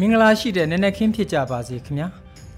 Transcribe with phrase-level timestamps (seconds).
[0.00, 2.08] မင်္ဂလာရှိတဲ့နည်းနည်းခင်းဖြစ်ကြပါစေခင်ဗျာ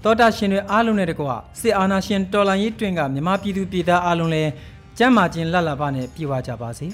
[0.03, 1.27] တောတာရှင်တွေအားလုံးနဲ့တကွ
[1.59, 4.51] စစ်အာဏာရှင်တော်လှန်ရေးတွင်ကမြမပြည်သူပြည်သားအားလုံးလည်း
[4.97, 6.87] ကျမ်းမာခြင်းလက်လာပါနဲ့ပြည့်ဝကြပါစေ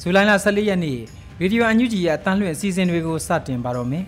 [0.00, 0.98] ဇူလိုင်လ14ရက်နေ့
[1.40, 4.04] ရေဒီယိုအန်ယူဂျီရဲ့အတန်းလွှင့်အစီအစဉ်တွေကိုစတင်ပါတော့မယ်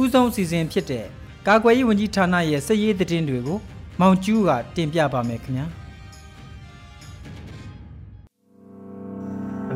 [0.00, 1.04] ဥဆုံးအစီအစဉ်ဖြစ်တဲ့
[1.46, 3.58] ကာကွယ်ရေးဝန်ကြီးဌာနရဲ့စစ်ရေးသတင်းတွေကို
[4.00, 5.66] မောင်ကျူးကတင်ပြပါမယ်ခင်ဗျာ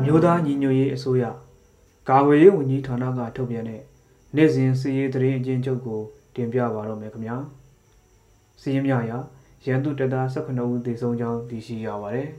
[0.07, 1.23] မျိုးသားညီညွတ်ရေးအစိုးရ
[2.09, 3.81] ကာကွယ်ရေးဝန်ကြီးဌာနကထုတ်ပြန်တဲ့
[4.35, 6.01] နေ့စဉ်စီရေးသတင်းအကျဉ်းချုပ်ကို
[6.35, 7.37] တင်ပြပါတော့မယ်ခင်ဗျာ
[8.61, 9.19] စီရင်မြရာ
[9.65, 12.29] ရန်သူတပ်သား18ဦးသေဆုံးကြောင်းသိရှိရပါတယ်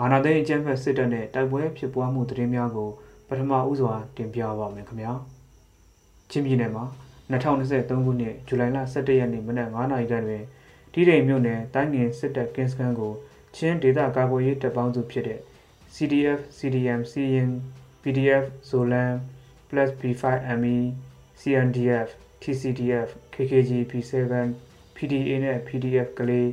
[0.00, 2.90] အာနာသိန်းအကြမ်းဖက်စစ်တပ်နဲ့တိုက်ပွဲဖြစ်ပွားမှုသတင်းများကို
[3.28, 5.12] ပထမဦးစွာတင်ပြပါမယ်ခင်ဗျာ
[6.30, 6.84] ချင်းပြည်နယ်မှာ
[7.30, 10.42] 2023ခုနှစ်ဇူလိုင်လ17ရက်နေ့မနက်9:00နာရီခန့်တွင်
[10.92, 13.12] တီးတိမ်မြို့နယ်တိုင်းငင်စစ်တပ်ကင်းစခန်းကို
[13.56, 15.40] ချင်းဒေသကာကွယ်ရေးတပ်ပေါင်းစုဖြစ်တဲ့
[15.94, 17.50] CDF CDM CN
[18.02, 19.14] PDF Zolan
[19.68, 20.78] plus B5ME
[21.40, 22.08] CNDF
[22.42, 24.14] TCDF KKG P7
[24.96, 26.48] PDA နဲ့ PDF ကလေး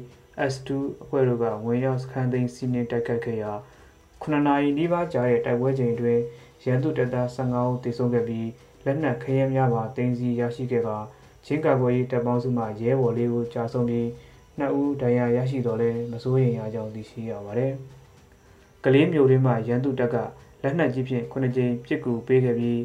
[0.51, 0.69] S2
[1.03, 3.53] အဖွဲ့တို့ကဝင်ရောက်စခန်းသိမ်းစီးနင်းတိုက်ခတ်ခဲ့ရာ
[4.23, 6.19] 9နာရီနီးပါးကြာတဲ့တိုက်ပွဲချိန်တွင်
[6.65, 8.49] ရန်သူတပ်သား15ဦးသေဆုံးခဲ့ပြီး
[8.85, 10.97] လက်နက်ခဲယမ်းများပါတင်စီရရှိခဲ့ပါ
[11.45, 14.07] ချင်းကာကွယ်ရေးတပ်ပေါင်းစုမှရဲဘော်လေးဦးကြာဆုံးပြီး
[14.57, 17.73] နှစ်ဦးဒဏ်ရာရရှိတော်လဲမစိုးရိမ်ရကြောင်းသိရှိရပါတယ်။
[18.83, 20.15] ကလေးမျိုးရင်းမှာရန်သူတပ်က
[20.63, 22.81] လက်နက်ကြီးဖြင့်ခုနှစ်ကြိမ်ပစ်ကူပေးခဲ့ပြီး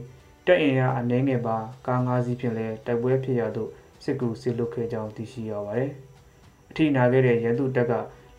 [0.46, 3.70] တပ်အင်အားအနှဲငယ်ပါကား၅စီးဖြင့်လည်းတိုက်ပွဲဖြစ်ရသို့
[4.02, 5.90] စစ်ကူစစ်လွတ်ခဲ့ကြောင်းသိရှိရပါတယ်။
[6.70, 7.92] အထိနာခဲ့တဲ့ရန်သူတပ်က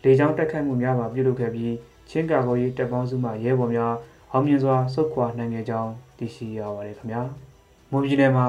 [0.04, 1.74] လေကြောင်းတိုက်ခိုက်မှုများပါပြုလုပ်ခဲ့ပြီး
[2.10, 3.94] ချင်းကာကိုရေးတပ်ပေါင်းစုမှရဲဘော်များ
[4.32, 7.22] အောင်မြင်စွာဆုတ်ခွာနိုင်ခဲ့ကြောင်းသိရှိရပါတယ်ခင်ဗျာ။
[7.90, 8.46] မွန်ပြည်နယ်မှာ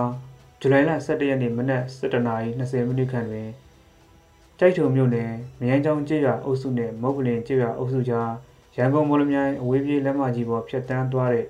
[0.60, 3.50] ဇူလိုင်လ17ရက်နေ့မနက်7:20မိနစ်ခန့်တွင်
[4.60, 8.32] ကြိုက်ထုံမြို့နယ်မြိုင်ချောင်းကျေးရွာအုပ်စုနဲ့မုတ်ပလင်ကျေးရွာအုပ်စုကြား
[8.78, 11.46] ရန်ကုန်မော်လမြိုင်အဝေးပြေးလမ်းမကြီးပေါ်ဖြတ်တန်းသွားတဲ့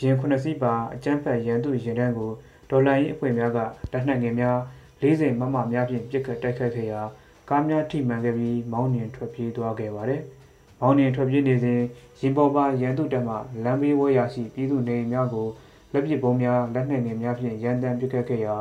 [0.00, 2.30] ရင်ခုနှစ်စီးပါအကျန်းဖက်ရန်သူရင်တန်းကို
[2.70, 3.58] ဒေါ်လာရင်းအဖွဲ့များက
[3.92, 4.58] လက်နက်ငယ်များ
[5.00, 7.00] 40မမများဖြင့်ပစ်ခတ်တိုက်ခတ်ခဲ့ရာ
[7.48, 10.22] ကားများထိမှန်ခဲ့ပြီးမောင်းနှင်ထွက်ပြေးသွားခဲ့ပါတယ်။
[10.80, 11.80] မောင်းနှင်ထွက်ပြေးနေစဉ်
[12.20, 15.48] ရင်ပေါ်ပါရန်သူတပ်မှလမ်းဘေးဝဲရရှိပြည်သူနေများကို
[15.92, 18.54] လက်ပစ်ပုံးများလက်နက်ငယ်များဖြင့်ရန်တမ်းပစ်ခတ်ခဲ့ရာ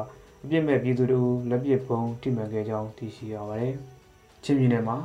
[0.43, 3.73] အပြစ်မဲ့ပြည်သူတို့လက်ပစ်ပုံးထိမှန်ခဲ့ကြောင်းသိရှိရပါတယ်။
[4.43, 4.97] ချင်းပြည်နယ်မှာ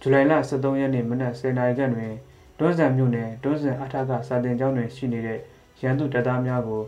[0.00, 2.14] ဇူလိုင်လ23ရက်နေ့မနက်10:00နာရီခန့်တွင်
[2.58, 5.38] တွန်းဆန်မြို့နယ်တွန်းဆန်အထကစာတင်ကျောင်းတွင်ရှိနေတဲ့
[5.80, 6.82] ရန်သူတပ်သားများကို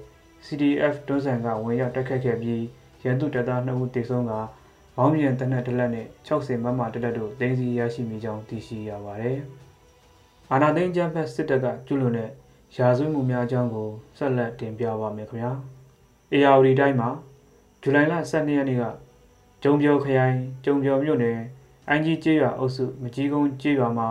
[0.46, 2.62] CDF တွန်းဆန်ကဝင်ရောက်တိုက်ခတ်ခဲ့ပြီး
[3.04, 4.32] ရန်သူတပ်သား2ဦးသေဆုံးက
[4.96, 9.38] မောင်းပြန်တနက်တလက်နဲ့60မမတလက်တို့တင်းစီရရှိမိကြောင်းသိရှိရပါတယ်။
[10.52, 12.30] အာနာသိန်းကျန်းဖက်စစ်တပ်ကကျူးလွန်တဲ့
[12.76, 13.88] ရာဇဝတ်မှုများအကြောင်းကို
[14.18, 15.52] ဆက်လက်တင်ပြပါမယ်ခင်ဗျာ။
[16.34, 17.10] ARD တိုင်းမှာ
[17.82, 18.84] ဇူလိုင်လ12ရက်နေ့က
[19.62, 21.38] ကျုံပြော်ခရိုင်ကျုံပြော်မြို့နယ်
[21.88, 24.08] အန်ကြီးကျေးရွာအုပ်စုမကြီးကုန်းကျေးရွာမှာ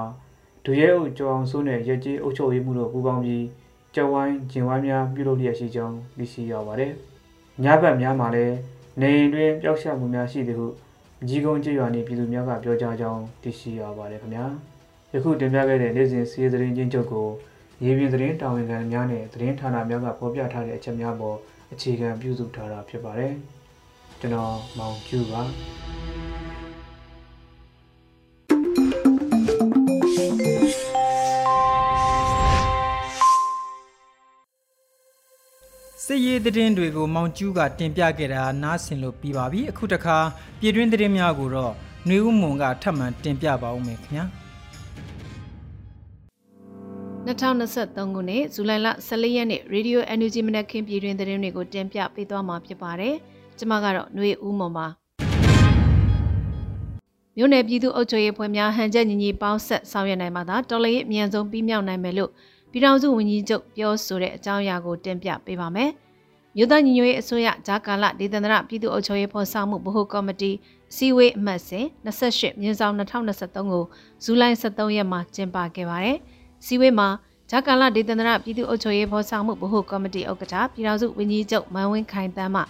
[0.63, 3.45] ဒူရဲအုပ်ကျော်အောင်စိုးနဲ့ရက်ကြီးအုပ်ချုပ်ရေးမှုတို့ပူးပေါင်းပြီး
[3.95, 6.91] ကြဝိုင်းဂျင်ဝိုင်းများပြုလုပ်လျက်ရှိကြောင်းသိရှိရပါတယ်။
[7.63, 8.55] ညဘက်များမှာလည်း
[9.01, 10.67] နေအိမ်တွင်ပျောက်ရှာမှုများရှိသည်ဟု
[11.27, 14.45] ကြီးကုန်းကျေးရွာနေပြည်သူများကပြောကြားကြောင်းသိရှိရပါတယ်ခင်ဗျာ။
[15.13, 17.27] ယခုတင်ပြခဲ့တဲ့နေ့စဉ်စီးသတင်းချင်းချုပ်ကို
[17.83, 21.37] ရေပြင်သတင်းတာဝန်ခံများနဲ့သတင်းဌာနများကဖော်ပြထားတဲ့အချက်များပေါ်
[21.71, 23.33] အခြေခံပြုစုထားတာဖြစ်ပါတယ်။
[24.19, 25.41] ကျွန်တော်မောင်ကျူပါ
[36.11, 40.17] စစ်ရေးသတင်းတွေကိုမောင်ကျူးကတင်ပြခဲ့တာနားဆင်လို့ပြီးပါပြီအခုတခါ
[40.59, 41.73] ပြည်တွင်းသတင်းများကိုတော့
[42.07, 44.25] နှွေဦးမွန်ကထပ်မံတင်ပြပါဦးမယ်ခင်ဗျာ
[47.25, 53.15] 2023ခုနှစ်ဇူလိုင်လ14ရက်နေ့ Radio Energy မနက်ခင်းပြည်တွင်သတင်းတွေကိုတင်ပြပေးသွားမှာဖြစ်ပါတယ်။
[53.57, 54.87] ကျွန်မကတော့ຫນွေဦးမွန်ပါ။
[57.37, 62.31] မြို့နယ်ပြည်သူ့အုပ်ချုပ်ရေးဖွဲ့များဟန်ချက်ညီညီပေါင်းဆက်ဆောင်ရွက်နိုင်မှသာတော်လှန်ရေးအမြန်ဆုံးပြီးမြောက်နိုင်မယ်လို့
[62.71, 65.91] ပြည်ထောင်စုဝန်ကြီးချုပ်ပြောဆိုတဲ့အကြောင်းအရာကိုတင်ပြပေးပါမယ်။
[66.55, 70.51] မြို့သားညီညွတ်ရေးအစိုးရဂျာကာလဒေသန္တရပြည်သူ့အုပ်ချုပ်ရေးဖော်ဆောင်မှုဗဟိုကော်မတီ
[70.91, 73.83] အစည်းအဝေးအမှတ်စဉ်28မြင်းဆောင်2023ကို
[74.23, 76.17] ဇူလိုင်23ရက်မှာကျင်းပခဲ့ပါတယ်။
[76.65, 77.07] စည်းဝေးမှာ
[77.49, 82.61] ဂျာကာလဒေသန္တရပြည်သူ့အုပ်ချုပ်ရေးဖော်ဆောင်မှုဗဟိုကော်မတီဥက္ကဋ္ဌပြည်ထောင်စုဝန်ကြီးချုပ်မန်ဝင်းခိုင်တန်းမှ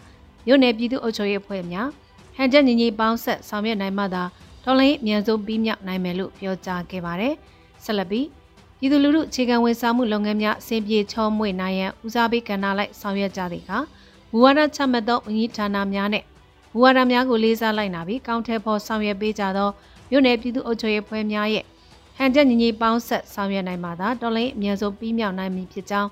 [0.45, 1.87] မြို့နယ်ပြည်သူ့အုပ်ချုပ်ရေးအဖွဲ့များ
[2.35, 4.23] ဟန်ချက်ညီညီပေါင်းဆက်ဆောင်ရွက်နိုင်မှသာ
[4.63, 7.33] တော်လိုင်းအမြန်ဆုံးပြီးမြောက်နိုင်မယ်လို့ပြောကြားခဲ့ပါတယ်။
[7.83, 8.25] ဆက်လက်ပြီး
[8.81, 13.71] ပြည်သူလူထုအခြေခံဝန်ဆောင်မှုလုပ်ငန်းများအဆင်ပြေချောမွေ့နိုင်ရန်ဦးစားပေးကဏ္ဍလိုက်ဆောင်ရွက်ကြသည်က
[14.31, 16.23] မူဝါဒချမှတ်သောဝန်ကြီးဌာနများနဲ့
[16.73, 19.69] မူဝါဒများကိုလေးစားလိုက်နာပြီးကောင်းထဲပေါ်ဆောင်ရွက်ပေးကြသော
[20.09, 21.63] မြို့နယ်ပြည်သူ့အုပ်ချုပ်ရေးဖွဲ့များရဲ့
[22.17, 26.09] ဟန်ချက်ညီညီပေါင်းဆက်ဆောင်ရွက်နိုင်မှသာတော်လိုင်းအမြန်ဆုံးပြီးမြောက်နိုင်မည်ဖြစ်ကြောင်း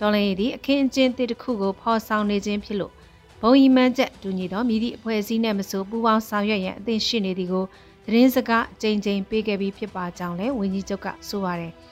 [0.00, 2.92] တော်လိုင်းရည်သည်အခင်းအကျင်းတစ်ခုကိုဖော်ဆောင်နေခြင်းဖြစ်လို့
[3.40, 7.64] ဘုံဤမှန်းချက်တူညီသောမိသည့်အဖွဲ့အစည်းနှင့်မဆိုပူးပေါင်းဆောင်ရွက်ရန်အသင့်ရှိနေသည်ကို
[8.04, 11.72] သတင်းစကားအကြိမ်ကြိမ်ပေးခဲ့ပြီးဖြစ်ပါကြောင်းလည်းဝန်ကြီးချုပ်ကဆိုပါတယ်။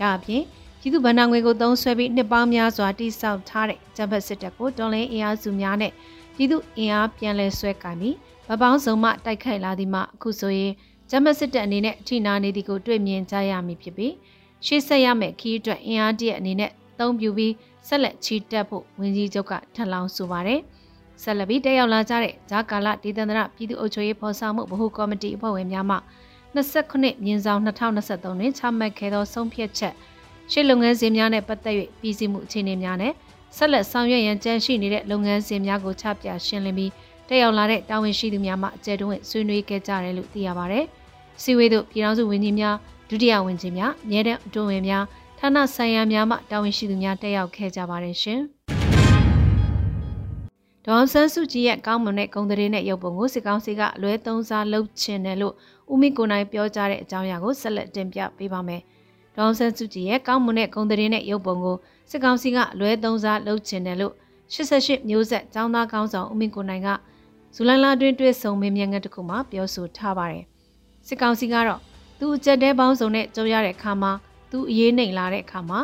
[0.00, 0.42] ဒါအပြင်
[0.80, 5.92] ပြည်သူ့ဗဏ္ဍာငွေကိုသုံးစွဲပြီးနှစ်ပေါင်းများစွာတိစောက်ထားတဲ့ဂျပန်စစ်တပ်ကိုတော်လိုင်းအင်အားစုများနဲ့
[6.36, 8.16] ပြည်သူအင်အားပြန်လည်ဆွဲကင်ပြီး
[8.48, 10.72] ဗပောင်းစုံမှတိုက်ခိုက်လာသည်မှအခုဆိုရင်
[11.10, 14.14] ဂျမစစ်တပ်အနေနဲ့အထိနာနေသည်ကိုတွေ့မြင်ကြရမည်ဖြစ်ပြီး
[14.66, 17.52] ရှေ့ဆက်ရမယ့်ခီးအတွက်အင်အားတရအနေနဲ့အသုံးပြုပြီး
[17.88, 20.60] ဆက်လက်ချီတက်ဖို့ဝန်ကြီးချုပ်ကထပ်လောင်းဆိုပါတယ်။
[21.22, 25.96] ဆက်လက်ပြီးတက်ရောက်လာကြတဲ့ဂျာကာလဒေသန္တရပြည်သူ့အုပ်ချုပ်ရေးဖော်ဆောင်မှုဗဟိုကော်မတီအဖွဲ့ဝင်များမှ
[26.54, 29.94] 29မြင်းဆောင်2023တွင်ချမှတ်ခဲ့သောဆုံးဖြတ်ချက်
[30.50, 33.12] ရှေ့လုပ်ငန်းစဉ်များနဲ့ပတ်သက်၍ပြည်စည်းမှုအခြေအနေများနဲ့
[33.56, 36.92] ဆက်လက်ဆောင်ရွက်ရန်ကြံရှိနေတဲ့လုပ်ငန်းစဉ်များကိုချပြရှင်းလင်းပြီး
[37.28, 40.80] တက်ရောက်လာတဲ့တာဝန်ရှိသူများမှအကြံတွင်ဆွေးနွေးခဲ့ကြတယ်လို့သိရပါဗျ။
[41.42, 42.76] စီဝေးတို့ပြည်ထောင်စုဝန်ကြီးများ
[43.08, 45.04] ဒုတိယဝန်ကြီးများအမြဲတမ်းအတွင်းဝင်များ
[45.38, 48.40] ဌာနဆိုင်ရာများမှတာဝန်ရှိသူများတက်ရောက်ခဲ့ကြပါတယ်ရှင်။
[50.86, 55.54] ဒေါန်ဆန်းစုကြည်ရဲ့ကောင်းမွန်တဲ့ဂုဏ်သတင်းနဲ့ရုပ်ပုံကိုစစ်ကောင်းစီကအလွဲသုံးစားလုပ်ချင်တယ်လို့
[55.92, 58.80] ဦးမင်းကိုနိုင်ပြောကြားတဲ့အကြောင်းအရာကိုဆက်လက်တင်ပြပေးပါမယ်။
[59.36, 61.76] ဒေါန်ဆန်းစုကြည်ရဲ့ကောင်းမွန်တဲ့ဂုဏ်သတင်းနဲ့ရုပ်ပုံကို
[62.10, 64.14] စစ်ကောင်စီကအလွဲသုံးစားလုပ်ချင်တယ်လို့
[64.52, 66.88] 88မျိုးဆက်ចောင်းသားကောင်းဆောင်ဦးမင်းကိုနိုင်က
[67.54, 70.44] ဇူလိုင်လတွင်တွေ့ဆုံမေးမြန်းခန်းတစ်ခုမှာပြောဆိုထားပါတယ်။
[71.06, 71.80] စစ်ကောင်စီကတော့
[72.18, 74.12] သူအကြက်တဲပေါင်းစုံနဲ့ကြုံရတဲ့အခါမှာ
[74.50, 75.78] သူအရေးနှိမ်လာတဲ့အခါမှာ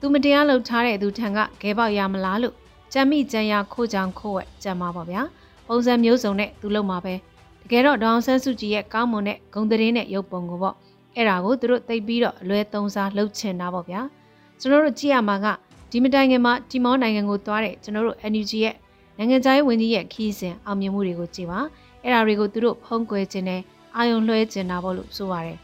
[0.00, 2.54] သူမတရားလုပ်ထားတဲ့သူထံကခဲပေါက်ရမလားလို့
[2.96, 5.20] ကြမ်းမိကြမ်းရခိုးချောင်ခိုးဝက်ကြမ်းပါပါဗျာ။
[5.68, 7.14] ပုံစံမျိုးစုံနဲ့သူလုံမှာပဲ။
[7.62, 10.74] တကယ်တော့ဒေါအောင်ဆန်းစုကြည်ရဲ့ကောင်းမွန်တဲ့ဂုံသတင်းနဲ့ရုပ်ပုံကိုပေါ့
[11.14, 14.00] အဲ့ဒါကိုသူတို့သိပြီးတော့အလွဲသုံးစားလုပ်ချင်တာပေါ့ဗျာ။
[14.60, 15.46] ကျွန်တော်တို့ကြည့်ရမှာက
[15.90, 18.74] ဒီမတိုင်ခင်မှာတီမောနိုင်ငံကိုသွားတဲ့ကျွန်တော်တို့ NUG ရဲ့
[19.16, 21.60] နိုင်ငံခြားရေးဝန်ကြီးရဲ့ခီးစဉ်အောင်မြင်မှုတွေကိုကြည့်ပါ
[22.02, 23.60] အဲ့ဒါတွေကိုသူတို့ဖုံးကွယ်ခြင်းနဲ့
[23.96, 25.58] အာယုံလွှဲခြင်းတာပေါ့လို့ဆိုပါတယ်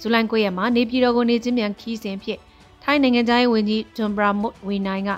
[0.00, 2.38] ဇူလိုင်9ရက်မှာနေပြည်တော်ကိုနေချင်းမြန်ခီးစဉ်ဖြစ်
[2.82, 5.10] ထိုင်းနိုင်ငံခြားရေးဝန်ကြီးဒွန်ဘရာမုတ်ဝီနိုင်က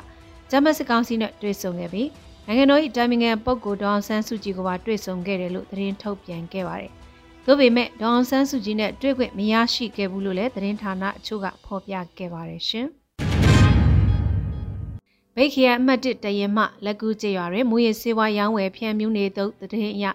[0.50, 2.08] ဂျမတ်စကောင်စီနဲ့တွေ့ဆုံခဲ့ပြီး
[2.46, 6.92] နိုင်ငံတော်၏တာမင်ငံပုဂ္ဂိုလ်ဒေါအောင်ဆန်းစုကြည်ကပါတွေ့ဆုံခဲ့တယ်လို့သတင်းထုတ်ပြန်ခဲ့ပါတယ်။
[7.44, 12.86] သို့ပေမဲ့ဒေါအောင်ဆန်းစုကြည်နဲ့တွေ့ခွင့်မရရှိခဲ့ဘူးလို့လည်းသတင်းဌာနအချို့ကဖော်ပြခဲ့ပါတယ်ရှင်။
[15.36, 20.06] ဗိတ်ခရအမှတ်1တရင်မှလက်ကူးကျေရွာတွင်မူရစေဝါရောင်းဝယ်ဖြန့်မြူးနေသောတည်င်းအရ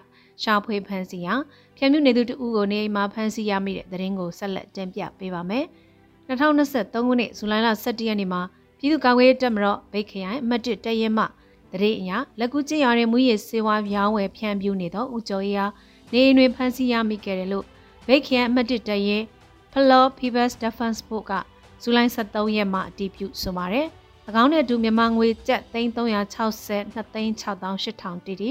[0.42, 1.34] ရှာဖွေဖန်စီရာ
[1.76, 5.64] ဖြန့်မြူးနေသူတဦးကိုနေအိမ်မှာဖန်စီရမိတဲ့သတင်းကိုဆက်လက်တင်ပြပေးပါမယ်။
[6.28, 8.42] 2023ခုနှစ်ဇူလိုင်လ17ရက်နေ့မှာ
[8.78, 11.24] ပြည်သူ့ကာကွယ်ရေးတပ်မတော်ဗိတ်ခရိုင်အမှတ်1တရင်မှ
[11.82, 15.66] တည်င်းအရလက်ကူးကျေရွာတွင်မူရစေဝါရောင်းဝယ်ဖြန့်မြူးနေသောဦးကျော်ရီဟာ
[16.12, 17.64] နေအိမ်တွင်ဖန်စီရမိခဲ့တယ်လို့
[18.06, 19.22] ဗိတ်ခရိုင်အမှတ်1တရင်
[19.72, 21.32] Floor People's Defense Force က
[21.82, 23.86] ဇူလိုင်23ရက်မှာအတည်ပြုဆိုပါတယ်။၎
[24.42, 28.50] င်းနဲ့အတူမြန်မာငွေကျပ်3360 2,6800တီတီ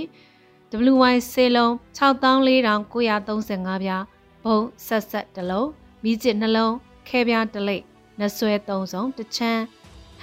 [0.94, 4.04] WY စေလုံး64,935ပြား
[4.46, 5.70] ဘုံဆက်ဆက်တစ်လုံး
[6.04, 6.74] မိကျစ်နှလုံး
[7.08, 7.84] ခဲပြားတစ်လိပ်
[8.20, 9.62] နှဆွဲ၃စုံတချမ်း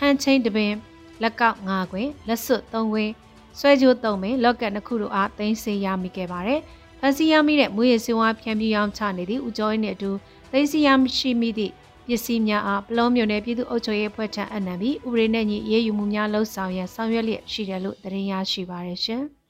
[0.05, 0.73] ဟန်ချင်းတပင်
[1.23, 3.11] လက်ကောက်၅ခွင်လက်စွပ်၃ခွင်
[3.59, 6.61] ဆွဲကြိုး၃ပင်လော့ကတ်နှစ်ခုတို့အားသိမ်းဆေးရမိခဲ့ပါတယ်။
[7.01, 10.11] ဖန်စီရမိတဲ့မွေးရစင်ဝါဖြန့်ပြရောင်းချနေသည့်ဦးကျော်ရင်းနဲ့အတူ
[10.53, 11.73] သိမ်းစီရမရှိမိသည့်
[12.07, 19.23] ပစ္စည်းများအားပလောမြို့နယ်ပြည်သူ့အုပ်ချုပ်ရေးအဖွဲ့ထံအနံပြီးဥပဒေနဲ့ညီရေးယူမှုများလှုပ်ဆောင်ရန်ဆောင်ရွက်လျက်ရှိတယ်လို့သတင်းရရှိပါရရှင်။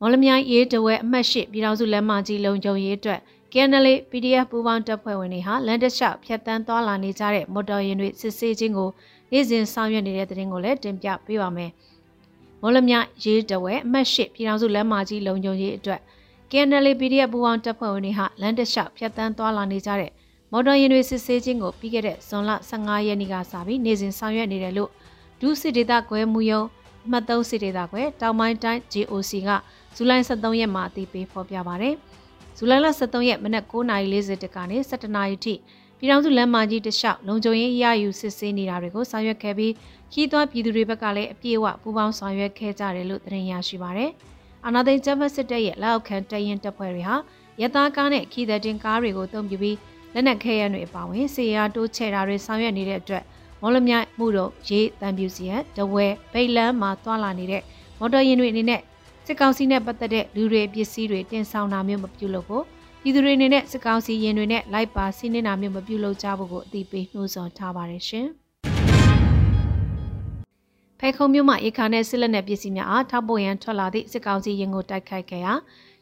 [0.00, 3.20] မော်လမြိုင်ရေးတဝဲအမှတ်၈ပြည်ထောင်စုလမ်းမကြီးလုံခြုံရေးအတွက်
[3.52, 8.90] KNL PDF ပူးပေါင်းတပ်ဖွဲ့ဝင်တွေဟာလန်တလျှောက်ဖြတ်တန်းသွားလာနေကြတဲ့မော်တော်ယာဉ်တွေစစ်ဆေးခြင်းကို
[9.30, 11.70] နေ့စဉ်ဆောင်ရွက်နေတဲ့သတင်းကိုလည်းတင်ပြပေးပါမယ်။
[12.62, 16.00] မော်လမြိုင်ရေးတဝဲအမှတ်၈ပြည်ထောင်စုလမ်းမကြီးလုံခြုံရေးအတွက်
[16.50, 20.10] KNL PDF ပူးပေါင်းတပ်ဖွဲ့ဝင်တွေဟာလမ်းတလျှောက်ဖြတ်တန်းသွားလာနေကြတဲ့
[20.52, 24.90] မော်တော်ယာဉ်တွေစစ်ဆေးခြင်းကိုပြီးခဲ့တဲ့ဇွန်လ15ရက်နေ့ကစပြီးနေ့စဉ်ဆောင်ရွက်နေတယ်လို့
[25.40, 26.62] ဒုစစ်ဒေသကွဲမှုယုံ
[27.10, 29.50] မှတ်သုံးစစ်ဒေသကွဲတောင်ပိုင်းတိုင်း GOC က
[29.96, 31.90] ဇူလိုင်23ရက်မှာအသိပေးဖော်ပြပါဗျ။
[32.60, 35.54] ဇူလိုင်လ23ရက်မနက်9:40ကနေ17:00နာရီထိ
[35.98, 39.72] ပြည်ထောင်စုလမ်းမကြီးတလျှောက်လုံခြုံရေးအရာယူစစ်ဆေးနေတာတွေကိုဆောင်ရွက်ခဲ့ပြီး
[40.12, 44.06] ခီးသွွားပြည်သူတွေဘက်ကလည်းအပြည့်အဝပူးပေါင်းဆောင်ရွက်ခဲ့ကြတယ်လို့သတင်းရရှိပါဗျ။
[44.64, 47.16] အာနာသိန်းဂျမတ်စစ်တပ်ရဲ့လက်အောက်ခံတရင်တပ်ဖွဲ့တွေဟာ
[47.60, 49.76] ရသားကားနဲ့ခီးသည်တင်ကားတွေကိုအုံပြုပြီး
[50.14, 53.24] လက်နက်ခဲယမ်းတွေအပါအဝင်စီယာတိုးချဲတာတွေဆောင်ရွက်နေတဲ့အတွက်
[53.60, 57.62] မော်လမြိုင်မှုတို့ရေးတံပြူစီရန်တဝဲဗိတ်လန်းမှာတွာလာနေတဲ့
[57.98, 58.80] မော်တော်ယာဉ်တွေအနေနဲ့
[59.30, 62.64] စစ်ကောင်စီနဲ့ပတ်သက်တဲ့လူတွေပစ္စည်းတွေတင်ဆောင်တာမျိုးမပြုလုပ်ဖို့
[63.02, 68.26] ပြည်သူတွေအနေနဲ့စစ်ကောင်စီရင်တွေနဲ့လိုက်ပါစီးနှင်းတာမျိုးမပြုလုပ်ကြဖို့ကိုအသိပေးနှိုးဆော်ထားပါတယ်ရှင်။
[71.00, 75.52] ဖဲခုံမြို့မှာရေခါနဲ့စစ်လက်နက်ပစ္စည်းများအားထောက်ပို့ရန်ထွက်လာသည့်စစ်ကောင်စီရင်ကိုတိုက်ခိုက်ခဲ့ရာ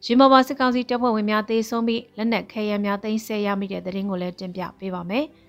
[0.07, 5.25] ရင်မော်ပါစစ်ကောင်စီတပ်ဖွဲ့ဝင်များသေဆုံးပြီးလက်နက်ခဲယမ်းများသိမ်းဆည်းရမိတဲ့တဲ့ရင်ကိုလည်းတင်ပြပေးပါမယ်။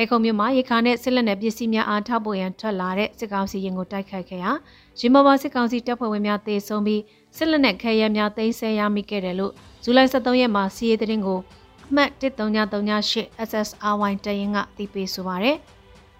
[0.00, 4.52] ဖဲခုံမြို့မှာရေခါနဲ့စစ်လက်နက်ပစ္စည်းများအားထောက်ပို့ရန်ထွက်လာတဲ့စစ်ကောင်စီရင်ကိုတိုက်ခိုက်ခဲ့ရာ
[4.98, 7.02] ရင်မော်ပါစစ်ကောင်စီတပ်ဖွဲ့ဝင်များသေဆုံးပြီး
[7.36, 9.52] စစ်လက်နက်ခဲယမ်းများသိမ်းဆည်းရမိခဲ့တယ်လို့
[9.84, 11.40] ဇူလိုင်23ရက်မှာစီးရဲတဲ့ရင်ကို
[11.88, 15.56] အမှတ်1338 SSRY တရင်ကသိပေးဆိုပါရယ်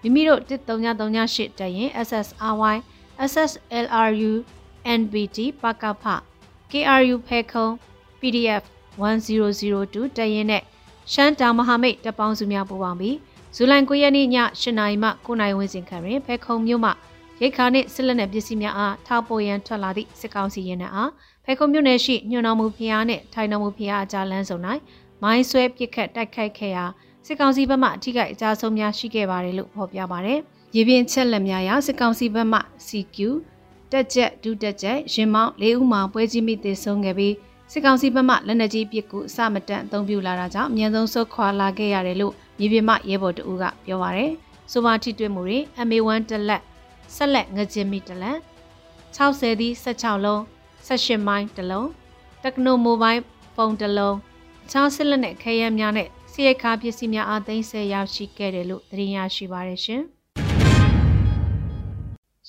[0.03, 2.77] မိမိတို့1338တရင် SSRY
[3.31, 4.33] SSLRU
[5.01, 6.05] NBT ပကဖ
[6.71, 7.67] KRU ဖဲခုံ
[8.21, 8.63] PDF
[9.03, 10.63] 1002တရင်နဲ့
[11.13, 13.17] ရှမ်းတောင်မဟာမိတ်တပ်ပေါင်းစုများပူးပေါင်းပြီး
[13.61, 14.29] ဇူလိုင်9ရက်နေ့ည
[14.61, 16.91] 8နာရီမှ9နာရီဝန်းကျင်ခန့်တွင်ဖဲခုံမြို့မှ
[17.41, 21.11] ရိတ်ခါနှင့်စစ်လက်နက်ပစ္စည်းများအားထောက်ပို့ရန်ထွက်လာသည့်စစ်ကောင်စီရင်နှံအား
[21.45, 24.59] ဖဲခုံမြို့နယ်ရှိညွန်တော်မူဖျားနှင့်ထိုင်တော်မူဖျားအကြားလမ်းစုံ၌
[25.23, 26.85] မိုင်းဆွဲပစ်ခတ်တိုက်ခိုက်ခဲ့ရာ
[27.27, 30.39] စစ်ကောင်စီဘက်မှအထိကအကြဆုံးများရှိခဲ့ပါတယ်လို့ဖော်ပြပါတယ်။
[30.77, 33.19] ရေပြင်ချက်လက်များရာစစ်ကောင်စီဘက်မှ CQ
[33.93, 37.35] တက်ချက်ဒုတက်ချက်ရင်မောင်း၄ဦးမှပွဲကြီးမိသေဆုံးခဲ့ပြီး
[37.73, 44.33] စစ်ကောင်စီဘက်မှလက်နက်ကြီးပစ်ကူအစမတန်အသုံးပြုလာတာကြောင့်အမြန်ဆုံးဆုတ်ခွာလာခဲ့ရတယ်လို့ မြေပြင်မှရဲဘော်တအူးကပြောပါရယ်။
[44.73, 46.63] ဆိုပါထိတွေ့မှုတွေ MA1 တလက်
[47.15, 48.39] ဆက်လက်ငကြင်မီတလက်
[49.17, 50.41] 60ဒီ16လုံး
[50.87, 51.89] 18မိုင်းတလုံး
[52.43, 53.23] တက္ကနိုမိုဘိုင်း
[53.55, 54.17] ဖုန်းတလုံး
[54.71, 60.03] ချားစစ်လက်နဲ့ခဲယမ်းများနဲ့စီရိတ်ခါပစ္စည်းများအားသိမ်းဆည်းရောက်ရှိခဲ့တယ်လို့သတင်းရရှိပါရရှင်။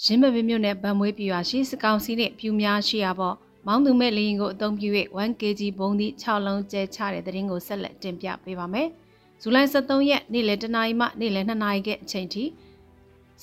[0.03, 3.35] ရင်းမပင်မြို့နယ်ဗံမွေးပြရွာရှိစကောင်စီနဲ့ပြူများရှိရာပေါ့
[3.67, 4.87] မောင်းသူမဲ့လေရင်ကိုအသုံးပြု၍
[5.19, 8.89] 1kg ဘုံသည့်6လုံးကျဲချတဲ့သတင်းကိုဆက်လက်တင်ပြပေးပါမယ်။
[9.41, 12.43] ဇူလိုင်23ရက်နေ့လယ်တနာရီမှနေ့လယ်2နာရီကအချိန်ထိ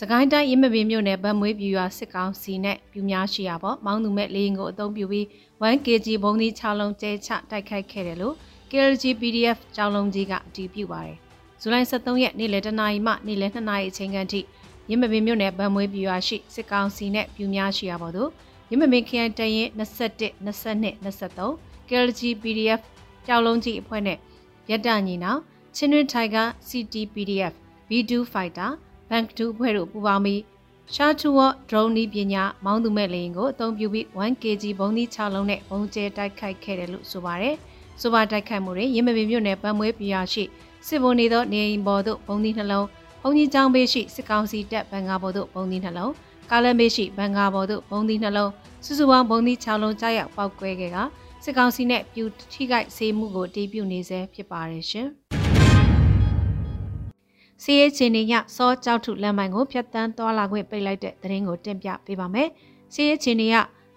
[0.00, 5.26] စကိုင်းတိုင်းရင်းမပင်မြို့နယ်ဗံမွေးပြရွာစစ်ကောင်စီနဲ့ပြူများရှိရာပေါ့မောင်းသူမဲ့လေရင်ကိုအသုံးပြုပြီး
[5.62, 8.34] 1kg ဘုံသည့်6လုံးကျဲချတိုက်ခိုက်ခဲ့တယ်လို့
[8.70, 11.18] KLG PDF ကျောင်းလုံးကြီးကအတည်ပြုပါတယ်။
[11.60, 14.40] ဇူလိုင်23ရက်နေ့လယ်တနာရီမှနေ့လယ်2နာရီအချိန်ခန့်ထိ
[14.88, 18.30] ရင်းမပင်မြို့နယ်ဗံမွေးပြွာရှိစစ်ကောင်စီနဲ့ပြူများရှိရပါတော့
[18.70, 22.80] ရင်းမပင်ခရိုင်တရင်21 22 23 KLG PDF
[23.26, 24.18] ကျောင်းလုံးကြီးအဖွဲ့နဲ့
[24.70, 25.40] ရတညီနောင်
[25.78, 27.54] ချင်းတွင်း Tiger CTPDF
[27.88, 28.70] B2 Fighter
[29.10, 30.42] Bank 2အဖွဲ့တို့ပူးပေါင်းပြီး
[30.94, 37.54] ရှာချူဝ drone နည်းပညာမောင်းသူမဲ့လေရင်ကိုအသုံးပြုပြီး 1kg ဘုံသီး6လုံးနဲ့ဘုံကျဲတိုက်ခိုက်ခဲ့တယ်လို့ဆိုပါတယ်။
[38.00, 40.44] ဆိုပါတိုက်ခိုက်မှုတွေရင်းမပင်မြို့နယ်ဗန်မွေးပြာရှိ
[40.86, 42.86] စစ်ဘုံနေသောနေအိမ်ပေါ်သို့ဘုံသီးနှလုံး
[43.22, 46.12] ဘုံကြီးကျောင်းဘေးရှိစစ်ကောင်စီတပ်ဘန်ကာပေါ်သို့ဘုံသီးနှလုံး
[46.50, 48.50] ကားလမ်းဘေးရှိဘန်ကာပေါ်သို့ဘုံသီးနှလုံး
[48.84, 50.98] စုစုပေါင်းဘုံသီး6လုံးကြားရောက်ပောက်ကွဲခဲ့က
[51.44, 55.35] စစ်ကောင်စီနဲ့ပြူထိခိုက်စေမှုကိုတည်ပြုနေဆဲဖြစ်ပါတယ်ရှင်
[57.62, 62.48] စီးရဲချင်းနေရစောကြောက်ထုလမ်းမိုင်ကိုဖျက်တမ်းသွားလာခွင့်ပိတ်လိုက်တဲ့သတင်းကိုတင်ပြပေးပါမယ်။
[62.92, 63.56] စီးရဲချင်းနေရ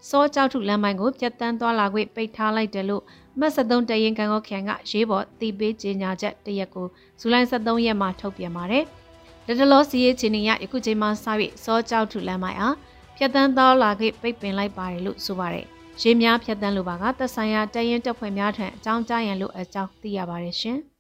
[0.10, 3.04] စောကြောက်ထုလမ်းမိုင်ကိုဖျက်တမ်းသွားလာခွင့်ပိတ်ထားလိုက်တယ်လို့
[3.40, 6.88] မတ်73တရင်ကန်ကောခရိုင်ကရေးပေါ်တီးပေးကြေညာချက်တရက်ကို
[7.20, 8.84] ဇူလိုင်23ရက်မှာထုတ်ပြန်ပါတယ်။
[9.48, 11.26] လက်တလောစီရေးချင်းရယခုချိန်မှာစ၍
[11.64, 12.76] စောကြောက်ထူလမ်းမိုင်အား
[13.16, 15.66] ဖြတ်တန်းသောလာခဲ့ပိတ်ပင်လိုက်ပါတယ်လို့ဆိုပါတယ်။
[16.02, 20.80] ရေးများဖြတ်တန်းလိုပါကသက်ဆိုင်ရာတရင်တပ်ဖွဲ့များထံအကြောင်းကြားရန်လို့အကြောင်းသိရပါတယ်ရှင်။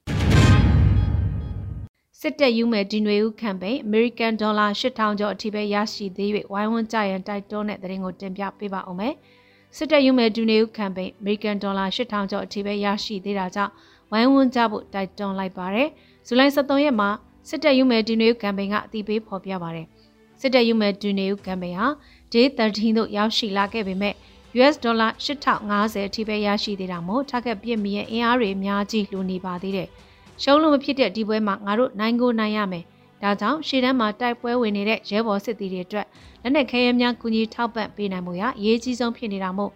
[2.24, 9.14] စစ်တပ်ယူမဲ့ဒီနွေဦးကမ်ပိန်း American Dollar 8000ကျော်အထိပဲရရှိသေး၍ဝိုင်းဝန်းကြရန်တိုက်တွန်းတဲ့သတင်းကိုတင်ပြပေးပါအောင်မယ်။
[9.78, 13.72] စစ်တပ်ယူမဲ့ဒူနေဦးကမ်ပိန်းအမေရိကန်ဒေါ်လာ8000ကျော်အထိပဲရရှိသေးတာကြောင့်
[14.12, 15.90] ဝိုင်းဝန်းကြဖို့တိုက်တွန်းလိုက်ပါတယ်။
[16.28, 17.10] ဇူလိုင်23ရက်မှာ
[17.50, 19.88] စစ်တပ်ယူမဲ့ဒူနေဦးကမ်ပိန်းကအတိပေးဖော်ပြပါတယ်။
[20.42, 21.88] စစ်တပ်ယူမဲ့ဒူနေဦးကမ်ပိန်းဟာ
[22.34, 24.14] Day 13သို့ရောက်ရှိလာခဲ့ပေမဲ့
[24.58, 29.90] US ဒေါ်လာ8050အထိပဲရရှိသေးတာမို့ target ပြည့်မီရဲ့အင်အားတွေအများကြီးလိုနေပါသေးတယ်။
[30.44, 32.86] ရှုံးလို့မဖြစ်တဲ့ဒီပွဲမှာငါတို့နိုင်ကိုနိုင်ရမယ်။
[33.24, 36.08] ဒါကြောင့်ရှေ့တန်းမှာတိုက်ပွဲဝင်နေတဲ့ရဲဘော်စစ်သည်တွေအတွက်
[36.42, 39.72] လက်နက်ခဲယမ်းများကူညီထောက်ပံ့ပေးနိုင်မှုရအရေးကြီးဆုံးဖြစ်နေတာမို့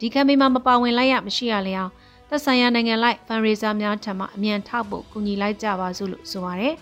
[0.00, 1.92] ဒီကမ်ပိန်းမှာမပါဝင်လိုက်ရမရှိရလေအောင်
[2.28, 6.74] သက်ဆိုင်ရာနိုင်ငံလိုက်ဖန်ရေဇာများထံမှအမြန်ထောက်ဖို့ကူညီလိုက်ကြပါစို့လို့ဆိုပါတယ်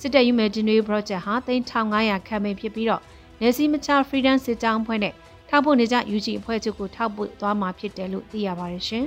[0.00, 3.02] စစ်တပ်ယူမယ်ဒီနွေ project ဟာ3500ကမ်ပိန်းဖြစ်ပြီးတော့
[3.40, 5.14] နေစီမချ freedom စစ်ကြောင်းအဖွဲ့နဲ့
[5.48, 9.06] ထောက်ဖို့နေကြ UG အဖွဲ့ချုပ်ကိုထောက်ပို့သွားမှာဖြစ်တယ်လို့သိရပါတယ်ရှင်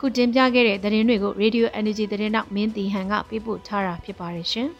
[0.00, 4.68] ခုတင်ပြခဲ့တဲ့သတင်းတွေကို Radio Energy သတင်းတော့မင်းတီဟန်ကပေးပို့ထားတာဖြစ်ပါတယ်ရှင်။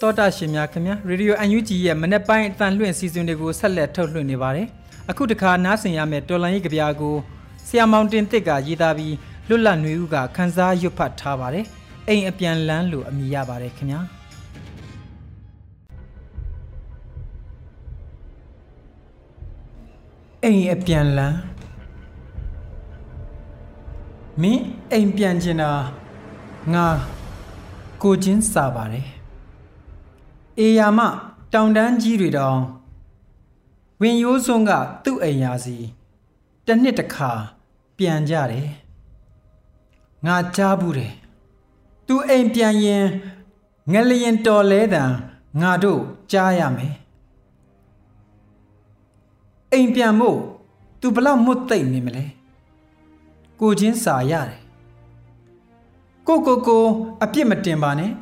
[0.00, 4.66] တောတာရှင်များခင်ဗျာရေဒီယို UNG ရဲ့မနေ့ပိုင်းအတန်လွှင့်စီစဉ်တွေကိုဆက်လက်ထုတ်လွှင့်နေပါတယ်
[5.10, 7.14] အခုတခါနားဆင်ရမယ့်တော်လန်ရေးကြပြာကို
[7.66, 9.14] ဆရာမောင်တင်တစ်ကရေးသားပြီး
[9.48, 11.66] လွတ်လပ်နေဦးကခန်းစားရွတ်ဖတ်ထားပါတယ်
[12.08, 14.15] အိမ်အပြန်လန်းလို့အမည်ရပါတယ်ခင်ဗျာ
[20.48, 21.38] အိမ်အပြန်လန်း
[24.42, 24.62] မင်း
[24.92, 25.72] အိမ်ပြန်ကျင်တာ
[26.74, 26.86] ငါ
[28.02, 29.08] ကိုချင်းစာပါတယ်
[30.58, 31.00] အေယာမ
[31.52, 32.60] တောင်တန်းကြီးတွေတောင်
[34.00, 34.70] ဝင်ရိုးစွန်းက
[35.04, 35.76] သူ့အိမ်ရာစီ
[36.66, 37.30] တစ်နှစ်တစ်ခါ
[37.98, 38.68] ပြန်ကြတယ်
[40.26, 41.12] ငါကြားဘူးတယ်
[42.06, 43.06] သူအိမ်ပြန်ရင်
[43.92, 45.04] ငလျင်တော်လဲတံ
[45.60, 46.00] ငါတို့
[46.32, 46.94] ကြားရမယ်
[49.76, 50.38] အိမ်ပြန်မို့
[51.00, 52.24] သူဘလောက်မွတ်သိမ့်နေမလဲ
[53.60, 54.60] ကိုချင်းစာရတယ်
[56.26, 56.84] ကိုကိုကို
[57.22, 58.12] အပြစ်မတင်ပါနဲ့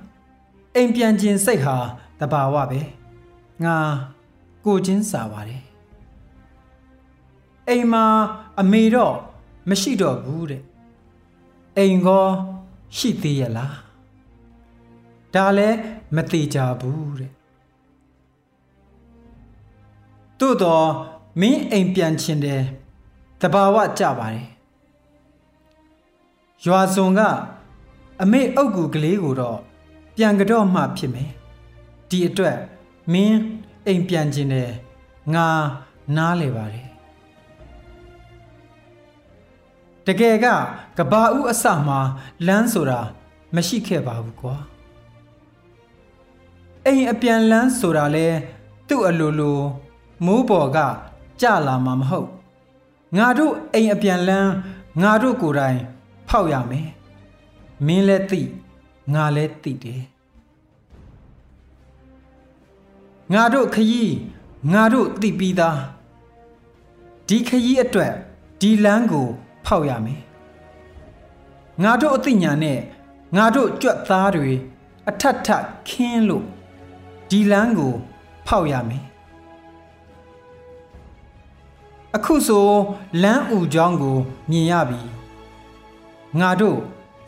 [0.75, 1.77] အိမ်ပြန်ခြင်းစိတ်ဟာ
[2.21, 2.81] တဘာဝပဲ
[3.65, 3.77] ငါ
[4.65, 5.63] ကိုချင်းစာပါတယ်
[7.69, 8.05] အိမ်မှာ
[8.61, 9.15] အမေတော့
[9.69, 10.63] မရှိတော့ဘူးတဲ့
[11.77, 12.27] အိမ်ကော
[12.97, 13.77] ရှိသေးရလား
[15.35, 15.79] ဒါလည်း
[16.15, 17.33] မသေးကြဘူးတဲ့
[20.41, 20.89] တို့တော့
[21.41, 22.63] မင်းအိမ်ပြန်ချင်တယ်
[23.41, 24.45] တဘာဝကြပါတယ်
[26.65, 27.21] ရွာစုံက
[28.23, 29.59] အမေအုပ်ကူကလေးကိုတော့
[30.17, 31.31] ပြန်ကြော့မှဖြစ်မယ်
[32.09, 32.57] ဒီအတွက်
[33.13, 33.39] မင်း
[33.87, 34.71] အိမ်ပြန်ချင်တယ်
[35.35, 35.49] ငါ
[36.17, 36.89] နားလေပါတယ်
[40.07, 40.47] တကယ်က
[40.99, 42.01] ကဘာဦးအစမှာ
[42.47, 43.01] လမ်းဆိုတာ
[43.55, 44.57] မရှိခဲ့ပါဘူးကွာ
[46.87, 48.27] အိမ်အပြန်လန်းဆိုတာလဲ
[48.89, 49.61] သူ့အလိုလို
[50.25, 50.79] မိုးပေါ်က
[51.41, 52.29] ကြလာမှာမဟုတ်
[53.17, 54.53] ငါတို့အိမ်အပြန်လန်း
[55.03, 55.81] ငါတို့ကိုယ်တိုင်
[56.29, 56.89] ဖောက်ရမယ်
[57.87, 58.43] မင်းလည်းသိ
[59.15, 60.03] ငါလည်းသိတယ်
[63.33, 64.05] ငါတို့ခยี
[64.73, 65.81] ငါတို့သိပြီးသား
[67.29, 68.15] ဒီခยีအတွက်
[68.61, 69.27] ဒီလမ်းကို
[69.67, 70.23] ဖောက်ရမယ်
[71.83, 72.81] ငါတို့အသိဉာဏ်နဲ့
[73.37, 74.51] ငါတို့ကြွက်သားတွေ
[75.09, 75.49] အထက်ထ
[75.89, 76.45] ခင်းလို့
[77.31, 77.95] ဒီလမ်းကို
[78.47, 79.05] ဖောက်ရမယ်
[82.17, 82.69] အခုဆို
[83.23, 84.19] လမ်းဥချောင်းကို
[84.51, 85.01] မြင်ရပြီ
[86.41, 86.79] ငါတို့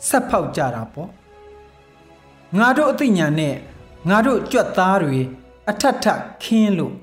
[0.09, 1.11] ဆက်ဖောက်ကြတာပေါ့
[2.59, 3.57] ငါတို့အသိဉာဏ်နဲ့
[4.09, 5.19] ငါတို့ကြွက်သားတွေ
[5.71, 6.07] အထက်ထ
[6.43, 6.95] ခင်းလို့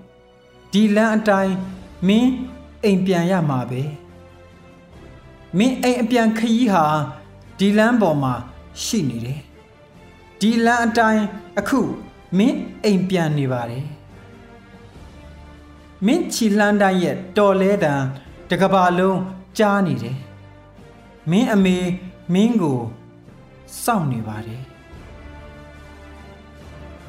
[0.73, 1.55] ဒီလမ်းအတိုင်း
[2.07, 2.31] မင်း
[2.83, 3.81] အိမ်ပြန်ရမှာပဲ
[5.57, 6.85] မင်းအိမ်အပြန်ခရီးဟာ
[7.59, 8.33] ဒီလမ်းပေါ်မှာ
[8.83, 9.41] ရှိနေတယ်
[10.39, 11.23] ဒီလမ်းအတိုင်း
[11.59, 11.79] အခု
[12.37, 13.85] မင်းအိမ်ပြန်နေပါတယ်
[16.05, 17.93] မင်းချီလှမ်းတိုင်းရဲ့တော်လဲတံ
[18.49, 19.19] တကဘာလုံး
[19.57, 20.17] ကြားနေတယ်
[21.31, 21.77] မင်းအမေ
[22.33, 22.79] မင်းကို
[23.83, 24.63] စောင့်နေပါတယ်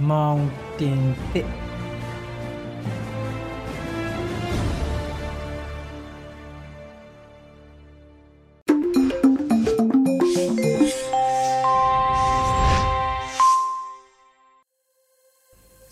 [0.08, 0.42] မောင်
[0.78, 1.00] တင်
[1.32, 1.63] တစ်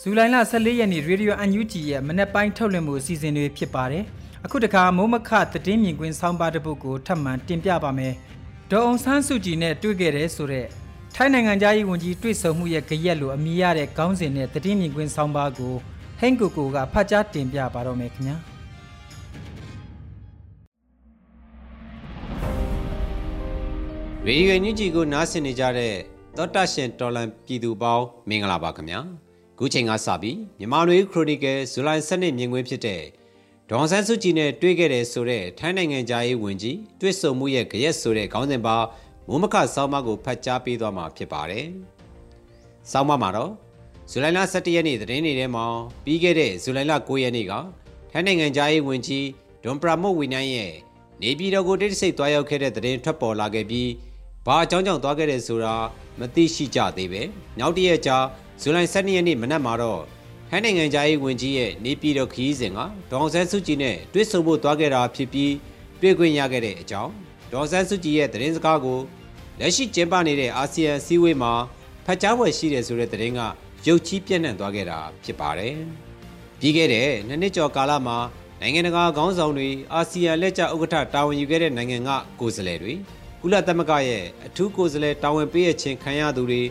[0.04, 4.04] ဇူလိုင်လ14ရက်နေ့ရေဒီယို UNG ရဲ့မနေ့ပိုင်းထုတ်လွှင့်မှုအစီအစဉ်တွေဖြစ်ပါတယ်။
[4.44, 8.12] အခုတခါမိုးမခသတင်းမြင်ကွင်းဆောင်းပါးတစ်ပုဒ်ကိုထပ်မံတင်ပြပါမယ်။
[8.70, 10.66] ဒေါ်အောင်ဆန်းစုကြည်နဲ့တွေ့ခဲ့တဲ့ဆိုတဲ့
[11.14, 15.74] ထိုင်းနိုင်ငံသားရေးဝန်ကြီးတွေ့ဆုံမှုရဲ့ကြရက်လိုအမိရတဲ့ခေါင်းစဉ်နဲ့သတင်းမြင်ကွင်းဆောင်းပါးကို
[16.20, 18.36] ဟင်းကိုကိုကဖတ်ကြားတင်ပြပါတော့မယ်ခင်ဗျာ။
[24.26, 25.94] ရေဒီယိုညူဂျီကိုနားဆင်နေကြတဲ့
[26.36, 29.00] သောတာရှင်တော်လန်ပြည်သူပေါင်းမင်္ဂလာပါခင်ဗျာ။
[29.64, 33.03] ခုချိန်ကစပြီးမြန်မာနွေခရိုနီကယ်ဇူလိုင်7မြင်ကွင်းဖြစ်တဲ့
[33.70, 38.77] ဒေါန်ဆန်းစုကြည်နဲ့တွေ့ခဲ့တဲ့ဆိုတဲ့ထိုင်းနိုင်ငံသားရေးဝန်ကြီးတွေ့ဆုံမှုရဲ့ကြရက်ဆိုတဲ့ခေါင်းစဉ်ပါ
[39.29, 41.66] မိုးမခဆောင်းပါးကိုဖတ်ကြားပေးသွားမှာဖြစ်ပါတယ်။
[42.90, 43.53] ဆောင်းပါးမှာတော့
[44.11, 45.64] ဇူလိုင်လ17ရက်နေ့သတင်းတွေထဲမှာ
[46.05, 47.53] ပြီးခဲ့တဲ့ဇူလိုင်လ9ရက်နေ့က
[48.12, 49.27] ထိုင်းနိုင်ငံသားရေးဝန်ကြီး
[49.64, 50.72] ဒွန်ပရာမုတ်ဝီနန်းရဲ့
[51.22, 53.88] နေပြည်တော်ကိုတိတ်ဆိတ်သွားရောက်ခဲ့တဲ့သတင်းထွက်ပေါ်လာခဲ့ပြီး
[54.46, 55.74] ဘာအကြောင်းကြောင့်သွားခဲ့တယ်ဆိုတာ
[56.20, 57.22] မသိရှိကြသေးပဲ။
[57.59, 58.16] နောက်တရက်ကြာ
[58.61, 60.02] ဇူလိုင်12ရက်နေ့မနက်မှာတော့
[60.50, 62.78] ထိုင်းနိုင်ငံသားရေးဝန်ကြီးရဲ့နေပြည်တော်ခရီးစဉ်က
[63.11, 65.52] ဒေါအောင်ဆန်းစုကြည်နဲ့တွေ့ဆုံဖို့သွားခဲ့တာဖြစ်ပြီး
[66.00, 67.12] တွေ့ခွင့်ရခဲ့တဲ့အကြောင်း
[67.52, 69.00] ဒေါအောင်ဆန်းစုကြည်ရဲ့သတင်းစကားကို
[69.61, 71.52] လက်ရှိကျင်းပနေတဲ့အာဆီယံစည်းဝေးမှာ
[72.07, 73.40] ဖတ်ကြားဖွယ်ရှိတယ်ဆိုတဲ့သတင်းက
[73.87, 75.74] ရုပ်ချီးပြန့်နှံ့သွားခဲ့တာဖြစ်ပါတယ်။
[76.61, 78.18] ပြီးခဲ့တဲ့နှစ်နှစ်ကျော်ကာလမှာ
[78.61, 82.94] နိုင်ငံတကာခေါင်းဆောင်တွေအာဆီယံလက်ကျဥက္ကဋ္ဌတာဝန်ယူခဲ့တဲ့နိုင်ငံကကိုယ်စားလှယ်တွေ
[83.44, 86.62] ကုလသမဂ္ဂရဲ့အထူးကိုယ်စားလှယ်တာဝန်ပေးရခြင်းခံရသူတွေ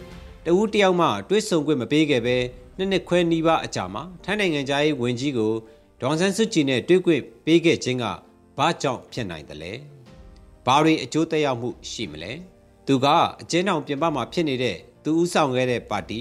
[0.46, 2.38] တဦးတယောက်မှတွဲဆုံခွင့်မပေးခဲ့ပဲ
[2.78, 5.52] နှစ်နှစ်ခွဲနီးပါးအကြာမှာထိုင်းနိုင်ငံသားရေးဝန်ကြီးကို
[6.02, 8.06] ဒေါန်ဆန်းစုကြည်နဲ့တွေ့ခွင့်ပေးခဲ့ခြင်းက
[8.58, 9.74] ဘာကြောင့်ဖြစ်နိုင်တယ်လဲ
[10.66, 12.32] ဘာတွေအကျိုးသက်ရောက်မှုရှိမလဲ
[12.88, 13.08] သူက
[13.42, 16.20] အကျဉ်းထောင်ပြင်ပမှာဖြစ်နေတဲ့သူဦးဆောင်ခဲ့တဲ့ပါတီ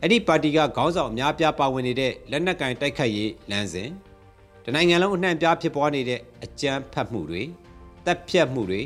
[0.00, 3.90] အဲ့ဒီပါတီကခေါင်းဆောင်အများပြားပါဝင်နေတဲ့လက်နက်ကင်တိုက်ခတ်ရေးလမ်းစဉ်
[4.64, 7.42] တနိုင်ငံလုံးအနှံ့ပြားဖြစ်ပွားနေတဲ့အကြမ်းဖက်မှုတွေ
[8.06, 8.82] တပ်ဖြတ်မှုတွေ